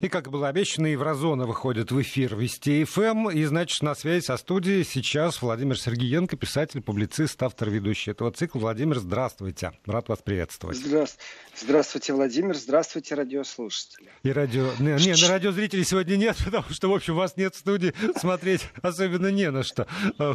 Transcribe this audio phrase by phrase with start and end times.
[0.00, 3.30] И, как было обещано, Еврозона выходит в эфир Вести ФМ.
[3.30, 8.60] И, значит, на связи со студией сейчас Владимир Сергеенко, писатель, публицист, автор, ведущий этого цикла.
[8.60, 9.72] Владимир, здравствуйте.
[9.86, 10.76] Рад вас приветствовать.
[10.76, 11.24] Здравствуйте,
[11.60, 12.54] здравствуйте Владимир.
[12.54, 14.08] Здравствуйте, радиослушатели.
[14.22, 14.70] И радио...
[14.78, 17.92] Не, не, на радиозрителей сегодня нет, потому что, в общем, вас нет в студии.
[18.20, 19.88] Смотреть особенно не на что.
[20.20, 20.34] Э,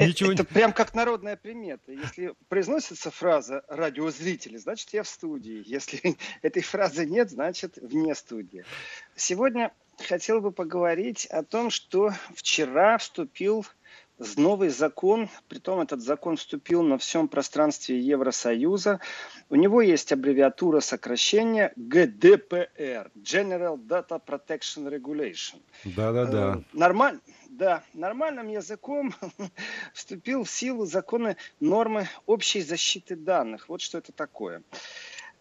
[0.00, 0.32] Ничего...
[0.32, 1.92] Это прям как народная примета.
[1.92, 5.62] Если произносится фраза «радиозрители», значит, я в студии.
[5.64, 8.64] Если этой фразы нет, значит, вне студии.
[9.16, 13.66] Сегодня хотел бы поговорить о том, что вчера вступил
[14.36, 19.00] новый закон, притом этот закон вступил на всем пространстве Евросоюза.
[19.48, 25.62] У него есть аббревиатура сокращения GDPR, General Data Protection Regulation.
[25.84, 26.56] Да-да-да.
[26.58, 29.14] Э, нормально, да, нормальным языком
[29.94, 33.68] вступил в силу законы нормы общей защиты данных.
[33.68, 34.58] Вот что это такое.
[34.58, 34.76] Э,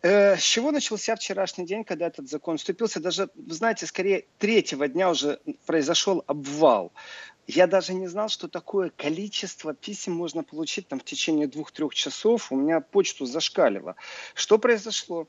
[0.08, 3.00] с чего начался вчерашний день, когда этот закон вступился?
[3.00, 6.92] Даже, вы знаете, скорее третьего дня уже произошел обвал.
[7.48, 12.52] Я даже не знал, что такое количество писем можно получить там в течение двух-трех часов.
[12.52, 13.96] У меня почту зашкалило.
[14.34, 15.28] Что произошло?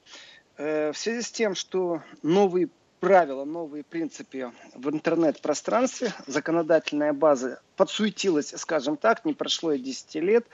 [0.56, 2.68] Э, в связи с тем, что новые
[2.98, 10.46] правила, новые принципы в интернет-пространстве, законодательная база подсуетилась, скажем так, не прошло и 10 лет,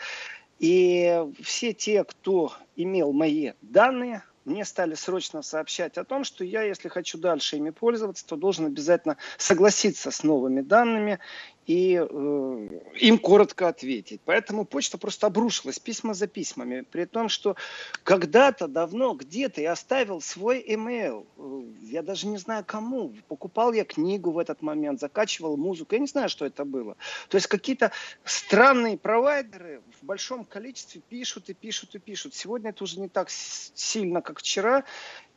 [0.59, 6.63] и все те, кто имел мои данные, мне стали срочно сообщать о том, что я,
[6.63, 11.19] если хочу дальше ими пользоваться, то должен обязательно согласиться с новыми данными
[11.67, 12.69] и э,
[13.01, 14.21] им коротко ответить.
[14.25, 17.57] Поэтому почта просто обрушилась письма за письмами, при том, что
[18.03, 23.85] когда-то давно где-то я оставил свой email, э, я даже не знаю кому, покупал я
[23.85, 26.97] книгу в этот момент, закачивал музыку, я не знаю, что это было.
[27.29, 27.93] То есть какие-то
[28.25, 32.35] странные провайдеры в большом количестве пишут и пишут и пишут.
[32.35, 34.85] Сегодня это уже не так сильно, как вчера,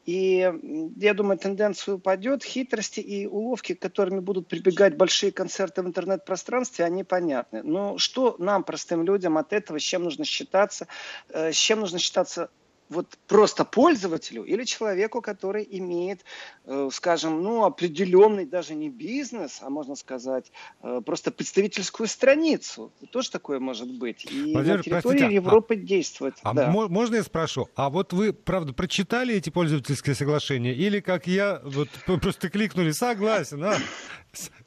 [0.07, 0.49] и
[0.95, 2.41] я думаю, тенденция упадет.
[2.41, 7.61] Хитрости и уловки, которыми будут прибегать большие концерты в интернет-пространстве, они понятны.
[7.61, 10.87] Но что нам, простым людям, от этого, с чем нужно считаться,
[11.27, 12.49] э, с чем нужно считаться
[12.89, 16.23] вот просто пользователю или человеку, который имеет,
[16.65, 22.91] э, скажем, ну, определенный даже не бизнес, а можно сказать, э, просто представительскую страницу.
[23.11, 24.25] Тоже такое может быть.
[24.31, 26.35] И Владимир, на территории простите, а Европы а, действует.
[26.43, 26.69] А да.
[26.71, 31.89] можно я спрошу, а вот вы, правда, прочитали эти пользовательские соглашения или, как я, вот
[32.21, 33.77] просто кликнули «согласен», а?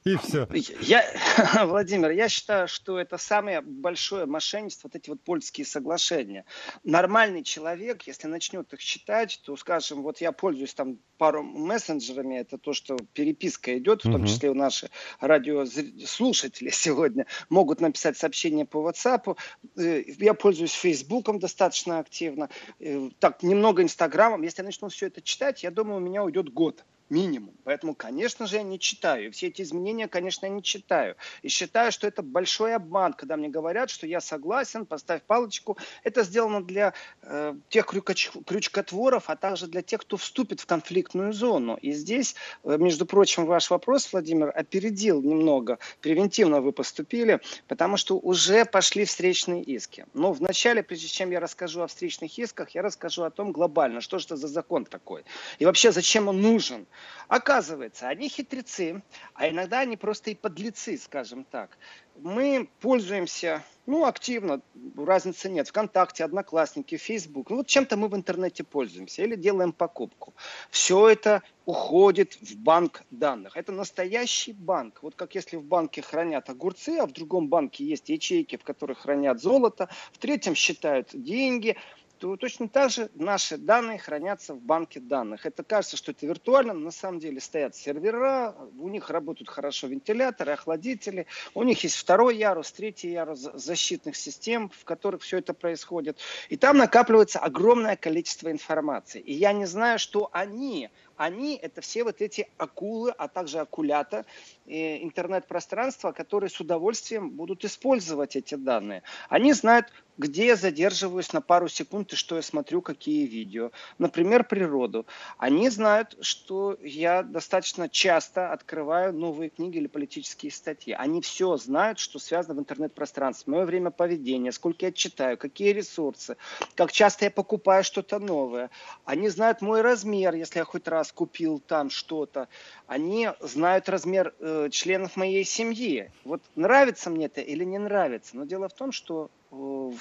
[0.05, 0.49] И все.
[0.81, 1.05] Я,
[1.67, 6.45] Владимир, я считаю, что это самое большое мошенничество, вот эти вот польские соглашения.
[6.85, 12.57] Нормальный человек, если начнет их читать, то, скажем, вот я пользуюсь там пару мессенджерами, это
[12.57, 18.89] то, что переписка идет, в том числе у наших радиослушателей сегодня могут написать сообщение по
[18.89, 19.37] WhatsApp.
[19.77, 22.49] Э, я пользуюсь Фейсбуком достаточно активно,
[22.79, 24.43] э, так немного Инстаграмом.
[24.43, 27.55] Если я начну все это читать, я думаю, у меня уйдет год минимум.
[27.65, 29.33] Поэтому, конечно же, я не читаю.
[29.33, 31.17] Все эти изменения, конечно, я не читаю.
[31.43, 35.77] И считаю, что это большой обман, когда мне говорят, что я согласен, поставь палочку.
[36.05, 38.31] Это сделано для э, тех крючкоч...
[38.47, 41.77] крючкотворов, а также для тех, кто вступит в конфликтную зону.
[41.81, 42.35] И здесь,
[42.65, 45.79] э, между прочим, ваш вопрос, Владимир, опередил немного.
[46.01, 50.07] Превентивно вы поступили, потому что уже пошли встречные иски.
[50.15, 54.19] Но вначале, прежде чем я расскажу о встречных исках, я расскажу о том глобально, что
[54.19, 55.25] же это за закон такой.
[55.59, 56.87] И вообще, зачем он нужен.
[57.29, 59.03] Оказывается, они хитрецы,
[59.35, 61.79] а иногда они просто и подлецы, скажем так.
[62.17, 64.61] Мы пользуемся, ну, активно,
[64.97, 67.51] разницы нет, ВКонтакте, Одноклассники, Фейсбук.
[67.51, 70.35] Ну, вот чем-то мы в интернете пользуемся или делаем покупку.
[70.71, 73.57] Все это уходит в банк данных.
[73.57, 75.03] Это настоящий банк.
[75.03, 78.99] Вот как если в банке хранят огурцы, а в другом банке есть ячейки, в которых
[78.99, 81.77] хранят золото, в третьем считают деньги–
[82.21, 85.47] то точно так же наши данные хранятся в банке данных.
[85.47, 89.87] Это кажется, что это виртуально, но на самом деле стоят сервера, у них работают хорошо
[89.87, 95.55] вентиляторы, охладители, у них есть второй ярус, третий ярус защитных систем, в которых все это
[95.55, 96.19] происходит.
[96.51, 99.23] И там накапливается огромное количество информации.
[99.23, 104.25] И я не знаю, что они они это все вот эти акулы, а также акулята
[104.67, 109.03] э, интернет-пространства, которые с удовольствием будут использовать эти данные.
[109.29, 113.71] Они знают, где я задерживаюсь на пару секунд и что я смотрю, какие видео.
[113.99, 115.07] Например, природу.
[115.39, 120.93] Они знают, что я достаточно часто открываю новые книги или политические статьи.
[120.93, 123.55] Они все знают, что связано в интернет-пространстве.
[123.55, 126.37] Мое время поведения, сколько я читаю, какие ресурсы,
[126.75, 128.69] как часто я покупаю что-то новое.
[129.07, 132.49] Они знают мой размер, если я хоть раз купил там что-то,
[132.87, 136.13] они знают размер э, членов моей семьи.
[136.25, 138.37] Вот нравится мне это или не нравится.
[138.37, 139.95] Но дело в том, что в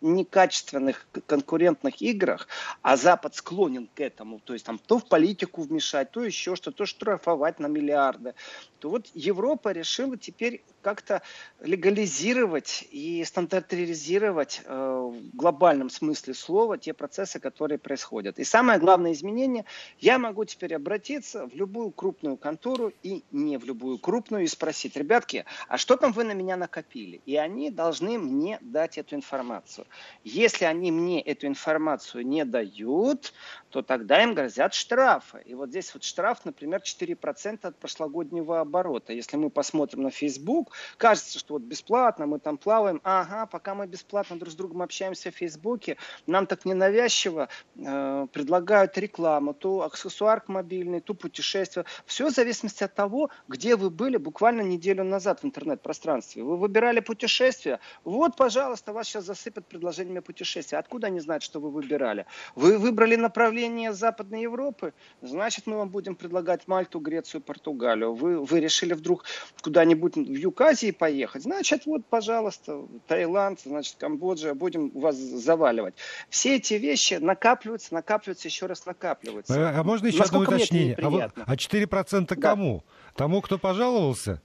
[0.00, 2.48] некачественных конкурентных играх,
[2.82, 6.70] а Запад склонен к этому, то есть там то в политику вмешать, то еще что,
[6.72, 8.34] то штрафовать на миллиарды,
[8.78, 11.22] то вот Европа решила теперь как-то
[11.60, 18.38] легализировать и стандартизировать э, в глобальном смысле слова те процессы, которые происходят.
[18.38, 19.64] И самое главное изменение,
[19.98, 24.96] я могу теперь обратиться в любую крупную контору и не в любую крупную и спросить,
[24.96, 27.20] ребятки, а что там вы на меня накопили?
[27.26, 29.86] И они должны мне дать эту информацию.
[30.24, 33.32] Если они мне эту информацию не дают,
[33.70, 35.42] то тогда им грозят штрафы.
[35.44, 39.12] И вот здесь вот штраф, например, 4% от прошлогоднего оборота.
[39.12, 43.00] Если мы посмотрим на Facebook, кажется, что вот бесплатно, мы там плаваем.
[43.04, 48.96] Ага, пока мы бесплатно друг с другом общаемся в Фейсбуке, нам так ненавязчиво э, предлагают
[48.96, 51.84] рекламу, то аксессуар мобильный, то путешествие.
[52.06, 56.42] Все в зависимости от того, где вы были буквально неделю назад в интернет-пространстве.
[56.42, 60.78] Вы выбирали путешествие, вот, пожалуйста, вас сейчас засыпят предложениями путешествия.
[60.78, 62.26] Откуда они знают, что вы выбирали?
[62.54, 63.57] Вы выбрали направление
[63.92, 68.14] Западной Европы, значит, мы вам будем предлагать Мальту, Грецию, Португалию.
[68.14, 69.24] Вы, вы решили вдруг
[69.62, 75.94] куда-нибудь в Юказии поехать, значит, вот, пожалуйста, Таиланд, значит, Камбоджа, будем вас заваливать.
[76.28, 79.54] Все эти вещи накапливаются, накапливаются, еще раз накапливаются.
[79.54, 80.94] А, а можно еще Насколько одно уточнение?
[81.00, 82.84] А, вот, а 4% кому?
[82.86, 83.12] Да.
[83.14, 84.40] Тому, кто пожаловался?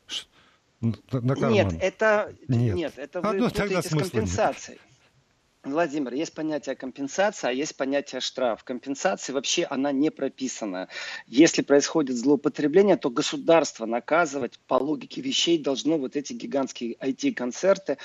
[0.81, 1.53] На карман?
[1.53, 2.75] Нет, это, нет.
[2.75, 4.79] нет, это вы Одно путаете с компенсацией.
[4.79, 4.92] Нет.
[5.63, 8.65] Владимир, есть понятие компенсации, а есть понятие штраф.
[8.65, 10.89] Компенсация вообще она не прописана.
[11.25, 17.97] Если происходит злоупотребление, то государство наказывать по логике вещей должно вот эти гигантские IT-концерты.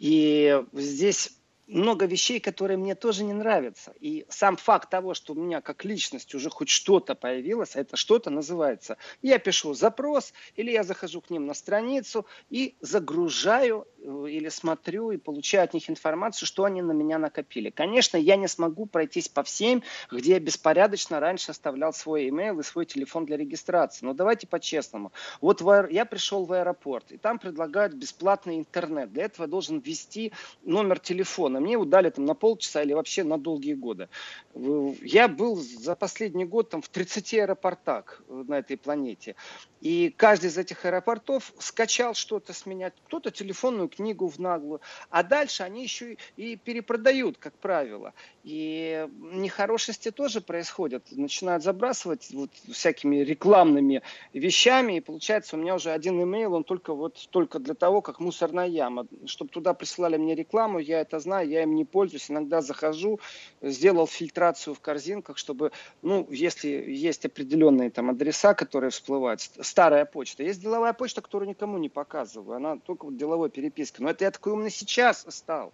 [0.00, 3.94] И здесь много вещей, которые мне тоже не нравятся.
[4.00, 8.30] И сам факт того, что у меня как личность уже хоть что-то появилось, это что-то
[8.30, 8.96] называется.
[9.22, 15.16] Я пишу запрос, или я захожу к ним на страницу и загружаю или смотрю и
[15.16, 17.70] получаю от них информацию, что они на меня накопили.
[17.70, 22.62] Конечно, я не смогу пройтись по всем, где я беспорядочно раньше оставлял свой email и
[22.62, 24.04] свой телефон для регистрации.
[24.04, 25.12] Но давайте по-честному.
[25.40, 29.12] Вот я пришел в аэропорт, и там предлагают бесплатный интернет.
[29.12, 31.60] Для этого я должен ввести номер телефона.
[31.60, 34.08] Мне его дали там на полчаса или вообще на долгие годы.
[34.54, 39.34] Я был за последний год там в 30 аэропортах на этой планете.
[39.80, 44.80] И каждый из этих аэропортов скачал что-то с меня, кто-то телефонную книгу в наглую.
[45.10, 48.12] А дальше они еще и перепродают, как правило.
[48.42, 51.04] И нехорошести тоже происходят.
[51.10, 54.02] Начинают забрасывать вот всякими рекламными
[54.32, 54.98] вещами.
[54.98, 58.66] И получается у меня уже один имейл, он только вот только для того, как мусорная
[58.66, 59.06] яма.
[59.26, 63.20] Чтобы туда присылали мне рекламу, я это знаю, я им не пользуюсь, иногда захожу,
[63.62, 70.42] сделал фильтрацию в корзинках, чтобы, ну, если есть определенные там адреса, которые всплывают, старая почта,
[70.42, 74.30] есть деловая почта, которую никому не показываю, она только вот деловой переписки, но это я
[74.30, 75.72] такой умный сейчас стал.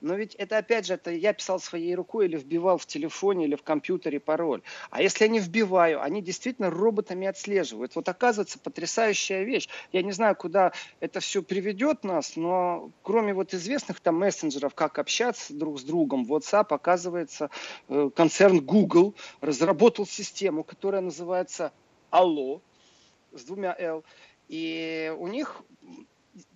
[0.00, 3.54] Но ведь это опять же, это я писал своей рукой или вбивал в телефоне или
[3.54, 4.62] в компьютере пароль.
[4.90, 7.94] А если я не вбиваю, они действительно роботами отслеживают.
[7.94, 9.68] Вот оказывается потрясающая вещь.
[9.92, 14.98] Я не знаю, куда это все приведет нас, но кроме вот известных там мессенджеров, как
[14.98, 17.50] общаться друг с другом, WhatsApp, оказывается,
[17.88, 21.72] э, концерн Google разработал систему, которая называется
[22.10, 22.62] Allo
[23.32, 24.04] с двумя L.
[24.48, 25.62] И у них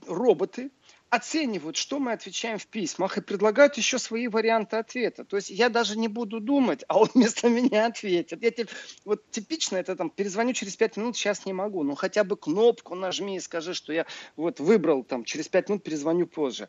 [0.07, 0.71] роботы,
[1.15, 5.25] оценивают, что мы отвечаем в письмах и предлагают еще свои варианты ответа.
[5.25, 8.43] То есть я даже не буду думать, а он вместо меня ответит.
[8.43, 8.69] Я тебе,
[9.05, 11.83] вот типично это там, перезвоню через пять минут, сейчас не могу.
[11.83, 15.83] Ну хотя бы кнопку нажми и скажи, что я вот выбрал там, через пять минут
[15.83, 16.69] перезвоню позже.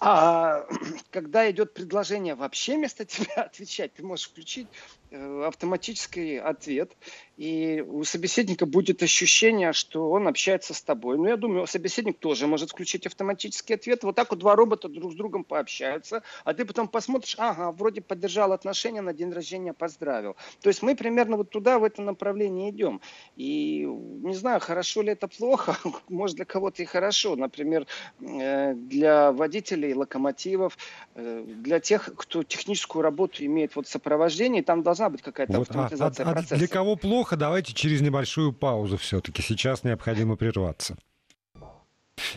[0.00, 0.66] А
[1.10, 4.68] когда идет предложение вообще вместо тебя отвечать, ты можешь включить
[5.14, 6.96] автоматический ответ,
[7.36, 11.16] и у собеседника будет ощущение, что он общается с тобой.
[11.18, 14.04] Ну, я думаю, собеседник тоже может включить автоматический ответ.
[14.04, 18.00] Вот так вот два робота друг с другом пообщаются, а ты потом посмотришь, ага, вроде
[18.00, 20.36] поддержал отношения, на день рождения поздравил.
[20.60, 23.00] То есть мы примерно вот туда, в это направление идем.
[23.36, 25.76] И не знаю, хорошо ли это плохо,
[26.08, 27.36] может для кого-то и хорошо.
[27.36, 27.86] Например,
[28.20, 30.78] э, для водителей локомотивов,
[31.14, 35.68] э, для тех, кто техническую работу имеет вот сопровождение, там должна должна быть какая-то вот,
[35.68, 36.56] а, автоматизация а, а, процесса.
[36.56, 39.42] Для кого плохо, давайте через небольшую паузу все-таки.
[39.42, 40.96] Сейчас необходимо прерваться.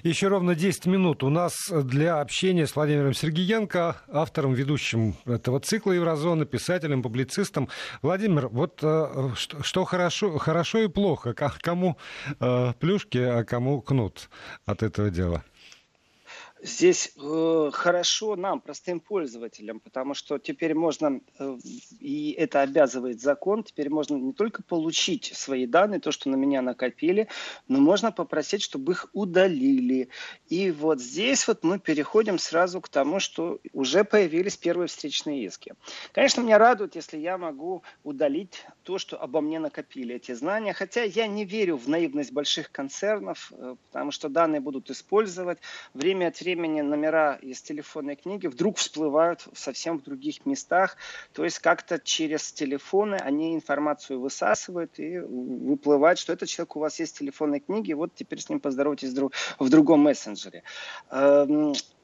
[0.01, 5.91] Еще ровно 10 минут у нас для общения с Владимиром Сергеенко, автором, ведущим этого цикла
[5.91, 7.69] Еврозона, писателем, публицистом.
[8.01, 11.97] Владимир, вот э, что, что хорошо, хорошо и плохо, кому
[12.39, 14.29] э, плюшки, а кому кнут
[14.65, 15.43] от этого дела?
[16.67, 21.57] Здесь э, хорошо нам, простым пользователям, потому что теперь можно, э,
[22.01, 26.61] и это обязывает закон, теперь можно не только получить свои данные, то, что на меня
[26.61, 27.29] накопили,
[27.69, 30.09] но можно попросить, чтобы их удалили.
[30.49, 35.73] И вот здесь вот мы переходим сразу к тому, что уже появились первые встречные иски.
[36.11, 41.03] Конечно, меня радует, если я могу удалить то, что обо мне накопили, эти знания, хотя
[41.03, 45.57] я не верю в наивность больших концернов, э, потому что данные будут использовать.
[45.93, 50.95] Время от времени номера из телефонной книги вдруг всплывают совсем в других местах.
[51.33, 56.97] То есть как-то через телефоны они информацию высасывают и выплывает, что этот человек у вас
[56.97, 59.13] есть в телефонной книге, вот теперь с ним поздоровайтесь
[59.59, 60.63] в другом мессенджере.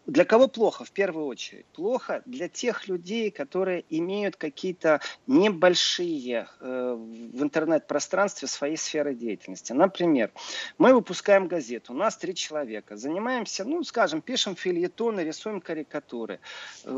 [0.06, 1.66] Для кого плохо в первую очередь?
[1.68, 9.72] Плохо для тех людей, которые имеют какие-то небольшие э, в интернет-пространстве свои сферы деятельности.
[9.72, 10.32] Например,
[10.78, 16.42] мы выпускаем газету, у нас три человека, занимаемся, ну, скажем, пишем фильетоны, рисуем карикатуры,
[16.84, 16.90] э,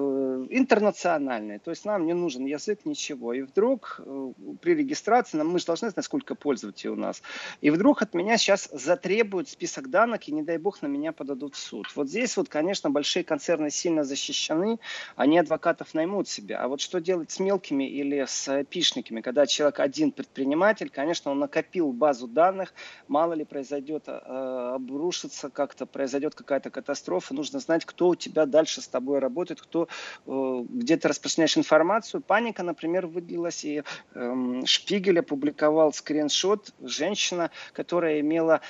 [0.50, 3.34] интернациональные, то есть нам не нужен язык, ничего.
[3.34, 4.32] И вдруг э,
[4.62, 7.22] при регистрации, мы же должны знать, сколько пользователей у нас,
[7.62, 11.54] и вдруг от меня сейчас затребуют список данных, и не дай бог на меня подадут
[11.54, 11.86] в суд.
[11.96, 14.80] Вот здесь вот, конечно, большие концерны сильно защищены,
[15.18, 16.56] они адвокатов наймут себе.
[16.56, 21.40] А вот что делать с мелкими или с пишниками, когда человек один предприниматель, конечно, он
[21.40, 22.74] накопил базу данных,
[23.10, 24.12] мало ли произойдет, э,
[24.76, 29.90] обрушится как-то, произойдет какая-то катастрофа, нужно знать, кто у тебя дальше с тобой работает, кто,
[30.26, 32.22] э, где ты распространяешь информацию.
[32.22, 33.84] Паника, например, выделилась, и
[34.14, 38.62] э, Шпигель опубликовал скриншот, женщина, которая имела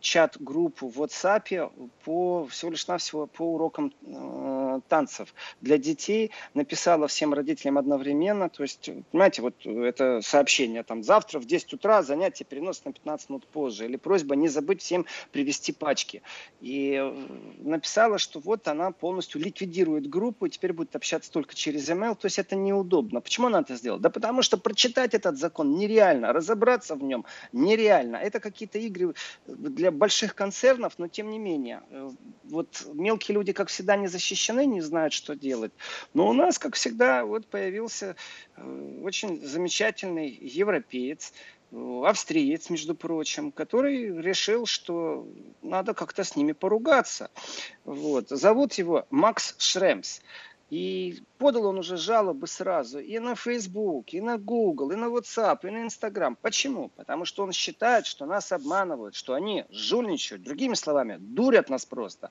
[0.00, 1.72] чат-группу в WhatsApp
[2.04, 6.32] по всего лишь навсего по урокам э, танцев для детей.
[6.54, 8.48] Написала всем родителям одновременно.
[8.48, 13.30] То есть, понимаете, вот это сообщение там завтра в 10 утра занятие переносят на 15
[13.30, 13.84] минут позже.
[13.84, 16.22] Или просьба не забыть всем привезти пачки.
[16.60, 17.12] И э,
[17.58, 22.16] написала, что вот она полностью ликвидирует группу и теперь будет общаться только через email.
[22.16, 23.20] То есть это неудобно.
[23.20, 24.00] Почему она это сделала?
[24.00, 28.16] Да потому что прочитать этот закон нереально, разобраться в нем нереально.
[28.16, 29.14] Это какие-то игры
[29.46, 32.10] для больших концернов, но тем не менее, э,
[32.44, 35.72] вот мелкие люди, как всегда, не защищены, не знают, что делать.
[36.14, 38.16] Но у нас, как всегда, вот появился
[38.56, 41.32] э, очень замечательный европеец,
[41.72, 45.26] э, австриец, между прочим, который решил, что
[45.62, 47.30] надо как-то с ними поругаться.
[47.84, 48.28] Вот.
[48.28, 50.20] Зовут его Макс Шремс.
[50.70, 55.58] И подал он уже жалобы сразу и на Facebook, и на Google, и на WhatsApp,
[55.64, 56.36] и на Instagram.
[56.40, 56.90] Почему?
[56.90, 60.42] Потому что он считает, что нас обманывают, что они жульничают.
[60.42, 62.30] Другими словами, дурят нас просто.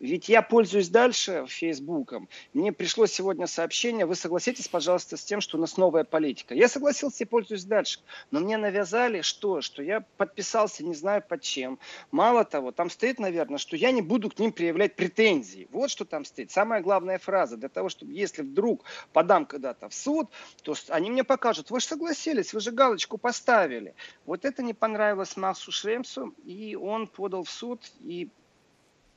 [0.00, 2.28] Ведь я пользуюсь дальше Фейсбуком.
[2.54, 6.54] Мне пришло сегодня сообщение, вы согласитесь, пожалуйста, с тем, что у нас новая политика.
[6.54, 8.00] Я согласился и пользуюсь дальше.
[8.30, 9.60] Но мне навязали что?
[9.60, 11.78] Что я подписался не знаю под чем.
[12.10, 15.68] Мало того, там стоит, наверное, что я не буду к ним проявлять претензии.
[15.70, 16.50] Вот что там стоит.
[16.50, 20.30] Самая главная фраза для того, чтобы если вдруг подам когда-то в суд,
[20.62, 23.94] то они мне покажут, вы же согласились, вы же галочку поставили.
[24.24, 28.30] Вот это не понравилось Максу Шремсу, и он подал в суд, и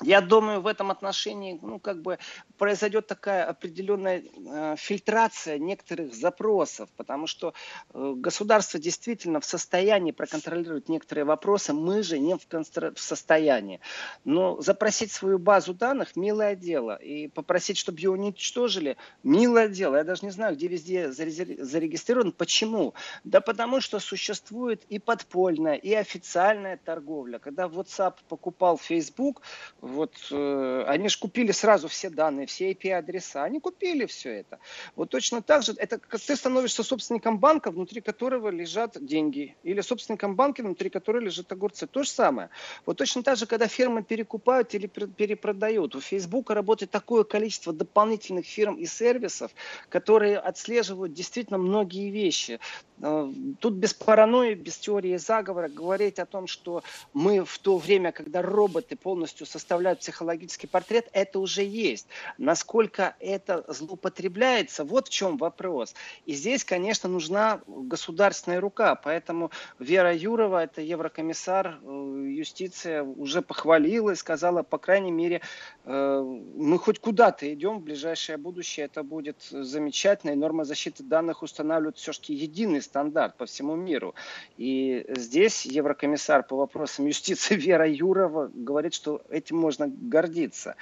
[0.02, 2.20] я думаю, в этом отношении, ну, как бы
[2.60, 7.54] произойдет такая определенная э, фильтрация некоторых запросов, потому что
[7.94, 12.94] э, государство действительно в состоянии проконтролировать некоторые вопросы, мы же не в, констр...
[12.94, 13.80] в состоянии.
[14.26, 19.96] Но запросить свою базу данных– милое дело, и попросить, чтобы ее уничтожили– милое дело.
[19.96, 22.34] Я даже не знаю, где везде зарегистрирован.
[22.34, 22.94] Почему?
[23.24, 27.40] Да потому что существует и подпольная, и официальная торговля.
[27.40, 29.42] Когда WhatsApp покупал Facebook,
[29.80, 33.44] вот э, они же купили сразу все данные, все IP-адреса.
[33.44, 34.60] Они купили все это.
[34.96, 39.56] Вот точно так же, это как ты становишься собственником банка, внутри которого лежат деньги.
[39.64, 41.88] Или собственником банка, внутри которого лежат огурцы.
[41.88, 42.50] То же самое.
[42.86, 45.96] Вот точно так же, когда фирмы перекупают или перепродают.
[45.96, 49.52] У Facebook работает такое количество дополнительных фирм и сервисов,
[49.90, 52.60] которые отслеживают действительно многие вещи.
[53.02, 58.12] Э, тут без паранойи, без теории заговора говорить о том, что мы в то время,
[58.12, 62.08] когда роботы полностью составляют психологический портрет, это уже есть.
[62.40, 65.94] Насколько это злоупотребляется, вот в чем вопрос.
[66.26, 68.96] И здесь, конечно, нужна государственная рука.
[68.96, 71.88] Поэтому Вера Юрова, это еврокомиссар э,
[72.30, 75.42] юстиция, уже похвалила и сказала, по крайней мере,
[75.84, 76.22] э,
[76.56, 80.32] мы хоть куда-то идем в ближайшее будущее, это будет замечательно.
[80.32, 84.16] И норма защиты данных устанавливает все-таки единый стандарт по всему миру.
[84.56, 90.76] И здесь еврокомиссар по вопросам юстиции Вера Юрова говорит, что этим можно гордиться.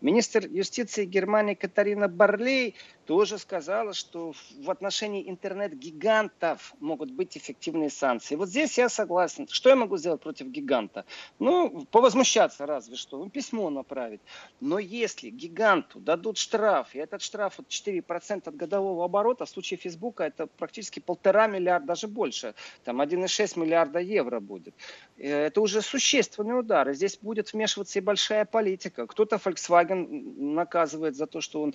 [0.00, 8.36] Министр юстиции Германии Катарина Барлей тоже сказала, что в отношении интернет-гигантов могут быть эффективные санкции.
[8.36, 9.48] Вот здесь я согласен.
[9.48, 11.04] Что я могу сделать против гиганта?
[11.38, 14.20] Ну, повозмущаться разве что, ну, письмо направить.
[14.60, 19.78] Но если гиганту дадут штраф, и этот штраф от 4% от годового оборота, в случае
[19.78, 22.54] Фейсбука это практически полтора миллиарда, даже больше,
[22.84, 24.74] там 1,6 миллиарда евро будет.
[25.16, 26.88] Э, это уже существенный удар.
[26.90, 29.06] И здесь будет вмешиваться и большая политика.
[29.06, 30.06] Кто-то Volkswagen
[30.54, 31.74] наказывает за то, что он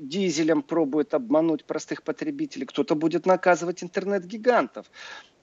[0.00, 4.86] дизелем пробует обмануть простых потребителей, кто-то будет наказывать интернет-гигантов.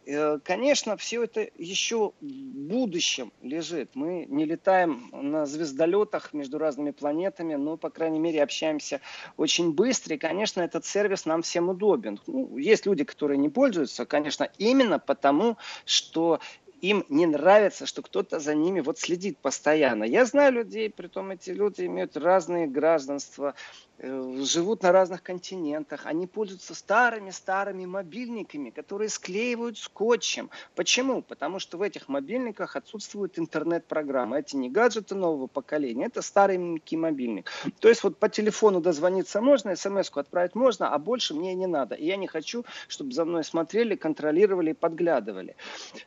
[0.07, 3.91] Э, конечно, все это еще в будущем лежит.
[3.93, 9.01] Мы не летаем на звездолетах между разными планетами, но, по крайней мере, общаемся
[9.35, 10.15] очень быстро.
[10.15, 12.19] И, конечно, этот сервис нам всем удобен.
[12.25, 16.39] Ну, есть люди, которые не пользуются, конечно, именно потому, что
[16.81, 20.03] им не нравится, что кто-то за ними вот следит постоянно.
[20.03, 23.55] Я знаю людей, при том эти люди имеют разные гражданства,
[23.99, 30.49] живут на разных континентах, они пользуются старыми-старыми мобильниками, которые склеивают скотчем.
[30.75, 31.21] Почему?
[31.21, 34.39] Потому что в этих мобильниках отсутствует интернет-программа.
[34.39, 37.51] Это не гаджеты нового поколения, это старенький мобильник.
[37.79, 41.95] То есть вот по телефону дозвониться можно, смс-ку отправить можно, а больше мне не надо.
[41.95, 45.55] И я не хочу, чтобы за мной смотрели, контролировали и подглядывали.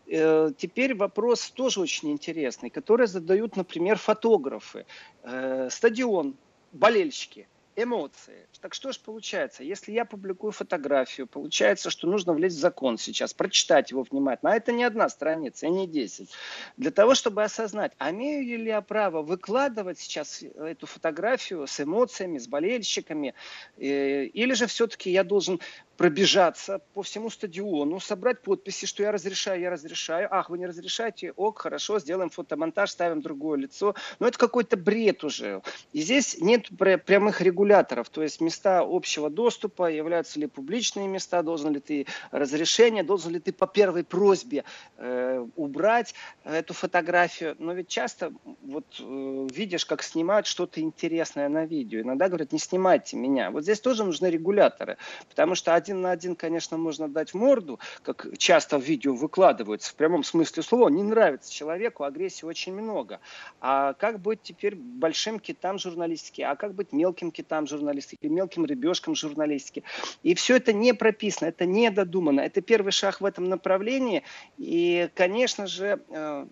[0.07, 4.87] Э, теперь вопрос тоже очень интересный, который задают, например, фотографы.
[5.25, 6.37] Э, стадион,
[6.73, 7.49] болельщики–
[7.83, 8.47] эмоции.
[8.61, 9.63] Так что же получается?
[9.65, 14.53] Если я публикую фотографию, получается, что нужно влезть в закон сейчас, прочитать его внимательно.
[14.53, 16.31] А это не одна страница, и не десять.
[16.77, 22.39] Для того, чтобы осознать, а имею ли я право выкладывать сейчас эту фотографию с эмоциями,
[22.39, 23.35] с болельщиками,
[23.77, 25.61] э, или же все-таки я должен
[26.01, 30.29] пробежаться по всему стадиону, собрать подписи, что я разрешаю, я разрешаю.
[30.31, 31.33] Ах, вы не разрешаете?
[31.33, 33.95] Ок, хорошо, сделаем фотомонтаж, ставим другое лицо.
[34.19, 35.61] Но это какой-то бред уже.
[35.93, 38.09] И здесь нет прямых регуляторов.
[38.09, 43.39] То есть места общего доступа, являются ли публичные места, должен ли ты разрешение, должен ли
[43.39, 44.65] ты по первой просьбе
[44.97, 46.15] э, убрать
[46.45, 47.57] эту фотографию.
[47.59, 52.01] Но ведь часто вот э, видишь, как снимают что-то интересное на видео.
[52.01, 53.51] Иногда говорят, не снимайте меня.
[53.51, 54.97] Вот здесь тоже нужны регуляторы.
[55.29, 59.91] Потому что один один на один, конечно, можно дать морду, как часто в видео выкладываются,
[59.91, 63.19] в прямом смысле слова, не нравится человеку, агрессии очень много.
[63.61, 68.65] А как быть теперь большим китам журналистики, а как быть мелким китам журналистики, или мелким
[68.65, 69.83] рыбешкам журналистики.
[70.23, 72.41] И все это не прописано, это не додумано.
[72.41, 74.23] Это первый шаг в этом направлении.
[74.59, 76.47] И, конечно же, э,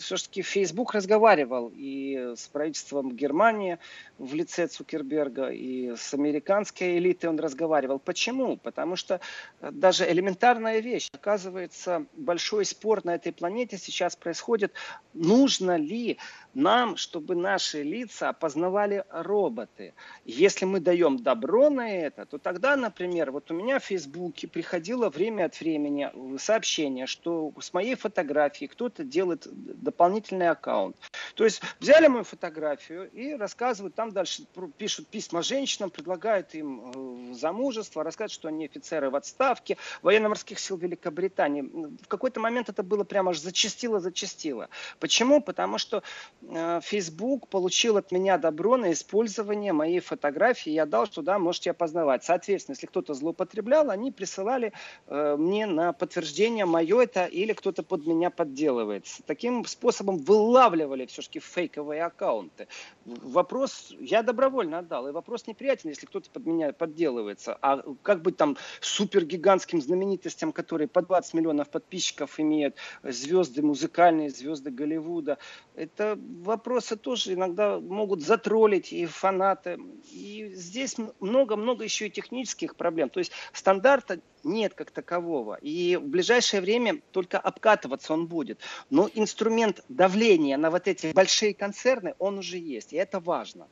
[0.00, 3.78] все-таки Facebook разговаривал и с правительством Германии
[4.18, 7.98] в лице Цукерберга, и с американской элитой он разговаривал.
[7.98, 8.56] Почему?
[8.74, 9.20] Потому что
[9.60, 14.72] э, даже элементарная вещь, оказывается, большой спор на этой планете сейчас происходит,
[15.14, 16.18] нужно ли
[16.54, 19.94] нам, чтобы наши лица опознавали роботы.
[20.24, 25.08] Если мы даем добро на это, то тогда, например, вот у меня в Фейсбуке приходило
[25.08, 30.96] время от времени сообщение, что с моей фотографией кто-то делает дополнительный аккаунт.
[31.34, 34.44] То есть взяли мою фотографию и рассказывают, там дальше
[34.76, 40.76] пишут письма женщинам, предлагают им э, замужество, рассказывают, что они офицеры в отставке военно-морских сил
[40.76, 41.62] Великобритании.
[41.62, 44.68] В какой-то момент это было прямо аж зачастило-зачастило.
[44.98, 45.40] Почему?
[45.40, 46.02] Потому что
[46.41, 46.41] Э,
[46.82, 50.70] Facebook получил от меня добро на использование моей фотографии.
[50.70, 52.24] Я дал, что да, можете опознавать.
[52.24, 54.72] Соответственно, если кто-то злоупотреблял, они присылали
[55.06, 59.22] э, мне на подтверждение, мое это или кто-то под меня подделывается.
[59.24, 62.66] Таким способом вылавливали все-таки фейковые аккаунты.
[63.04, 65.08] Вопрос я добровольно отдал.
[65.08, 67.56] И вопрос неприятен, если кто-то под меня подделывается.
[67.62, 74.70] А как быть там супергигантским знаменитостям, которые по 20 миллионов подписчиков имеют, звезды музыкальные, звезды
[74.70, 75.38] Голливуда.
[75.74, 79.78] Это вопросы тоже иногда могут затроллить и фанаты.
[80.10, 83.10] И здесь много-много еще и технических проблем.
[83.10, 85.58] То есть стандарта нет как такового.
[85.60, 88.60] И в ближайшее время только обкатываться он будет.
[88.90, 92.92] Но инструмент давления на вот эти большие концерны, он уже есть.
[92.92, 93.68] И это важно.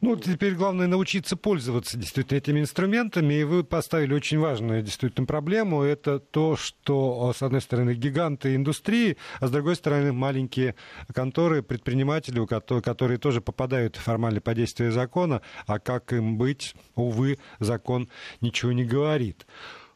[0.00, 3.34] Ну, теперь главное научиться пользоваться действительно этими инструментами.
[3.34, 5.82] И вы поставили очень важную действительно проблему.
[5.82, 10.74] Это то, что, с одной стороны, гиганты индустрии, а с другой стороны, маленькие
[11.12, 12.44] конторы, предприниматели,
[12.80, 15.42] которые тоже попадают формально по действию закона.
[15.66, 16.74] А как им быть?
[16.94, 18.08] Увы, закон
[18.40, 19.46] ничего не говорит.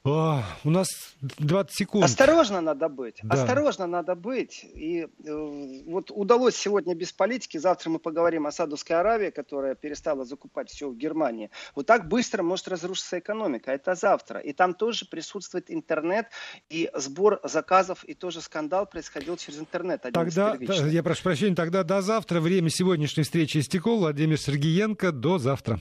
[0.02, 0.88] О, у нас
[1.20, 2.04] 20 секунд.
[2.04, 3.18] Осторожно надо быть.
[3.22, 3.34] Да.
[3.34, 4.64] Осторожно надо быть.
[4.64, 7.58] И э, вот удалось сегодня без политики.
[7.58, 11.50] Завтра мы поговорим о Саудовской Аравии, которая перестала закупать все в Германии.
[11.74, 13.72] Вот так быстро может разрушиться экономика.
[13.72, 14.40] Это завтра.
[14.40, 16.28] И там тоже присутствует интернет
[16.70, 18.02] и сбор заказов.
[18.04, 20.00] И тоже скандал происходил через интернет.
[20.14, 22.40] Тогда, я прошу прощения, тогда до завтра.
[22.40, 23.98] Время сегодняшней встречи истекло.
[23.98, 25.12] Владимир Сергеенко.
[25.12, 25.78] До завтра.